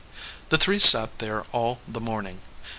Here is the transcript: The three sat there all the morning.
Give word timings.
The 0.49 0.57
three 0.57 0.79
sat 0.79 1.19
there 1.19 1.43
all 1.51 1.79
the 1.87 1.99
morning. 1.99 2.41